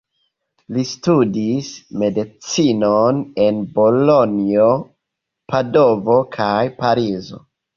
Li 0.77 0.85
studis 0.91 1.67
Medicinon 2.03 3.21
en 3.45 3.61
Bolonjo, 3.77 4.67
Padovo 5.53 6.17
kaj 6.39 6.53
Parizo. 6.83 7.45